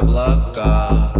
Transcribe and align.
облака 0.00 1.12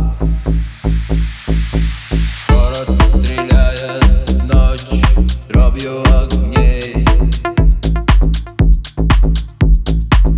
Город 2.49 2.89
стреляет 3.09 4.31
в 4.31 4.47
ночь 4.47 5.03
дробью 5.49 6.03
огней. 6.15 7.07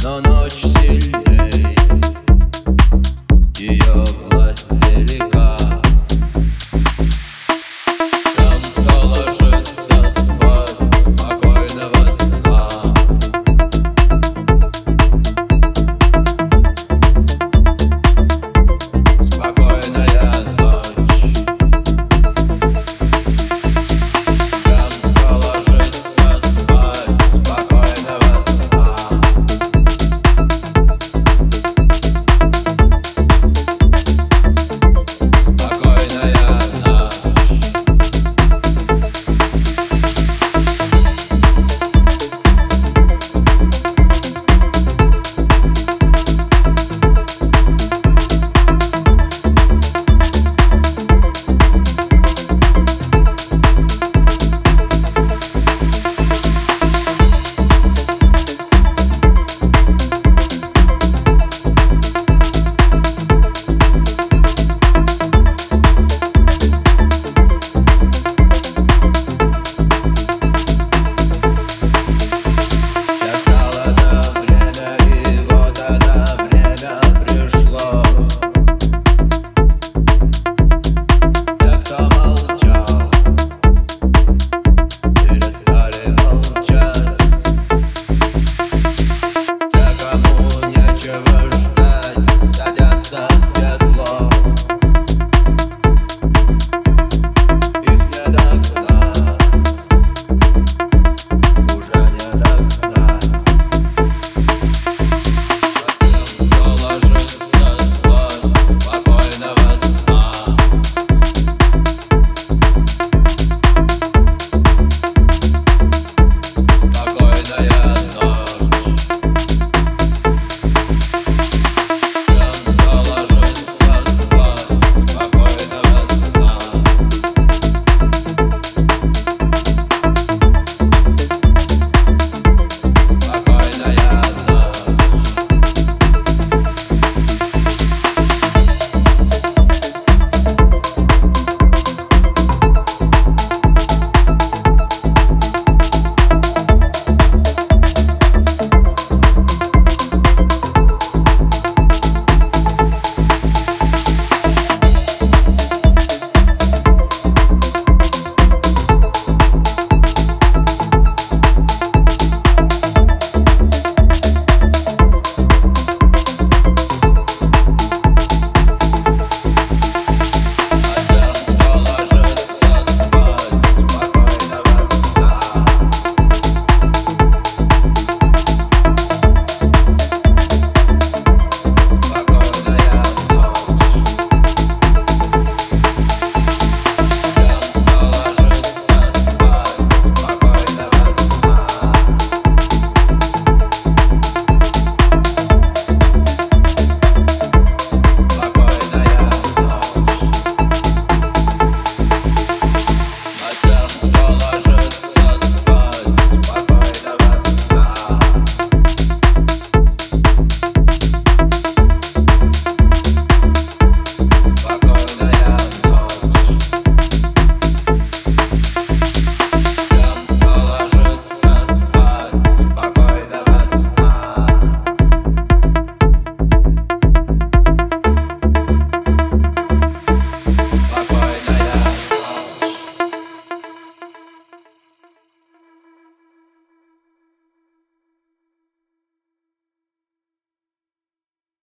Но 0.02 0.20
ночь 0.20 0.62
сильна 0.62 1.19